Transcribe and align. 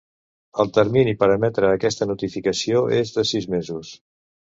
El 0.63 0.71
termini 0.77 1.13
per 1.19 1.29
emetre 1.35 1.71
aquesta 1.73 2.09
notificació 2.13 2.85
és 3.05 3.17
de 3.19 3.29
sis 3.37 3.51
mesos. 3.59 3.97